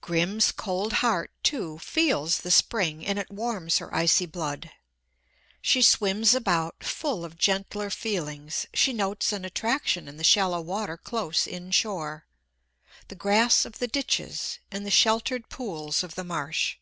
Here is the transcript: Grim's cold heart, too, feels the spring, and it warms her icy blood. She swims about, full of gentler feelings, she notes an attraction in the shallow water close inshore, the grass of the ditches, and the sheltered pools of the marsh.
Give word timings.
Grim's 0.00 0.52
cold 0.52 0.92
heart, 1.02 1.32
too, 1.42 1.80
feels 1.80 2.38
the 2.42 2.52
spring, 2.52 3.04
and 3.04 3.18
it 3.18 3.32
warms 3.32 3.78
her 3.78 3.92
icy 3.92 4.24
blood. 4.24 4.70
She 5.60 5.82
swims 5.82 6.36
about, 6.36 6.84
full 6.84 7.24
of 7.24 7.36
gentler 7.36 7.90
feelings, 7.90 8.66
she 8.72 8.92
notes 8.92 9.32
an 9.32 9.44
attraction 9.44 10.06
in 10.06 10.18
the 10.18 10.22
shallow 10.22 10.60
water 10.60 10.96
close 10.96 11.48
inshore, 11.48 12.26
the 13.08 13.16
grass 13.16 13.64
of 13.64 13.80
the 13.80 13.88
ditches, 13.88 14.60
and 14.70 14.86
the 14.86 14.90
sheltered 14.92 15.48
pools 15.48 16.04
of 16.04 16.14
the 16.14 16.22
marsh. 16.22 16.76